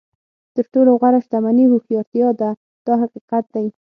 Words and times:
تر 0.55 0.65
ټولو 0.73 0.91
غوره 0.99 1.19
شتمني 1.25 1.65
هوښیارتیا 1.67 2.29
ده 2.39 2.49
دا 2.85 2.93
حقیقت 3.03 3.45
دی. 3.55 3.67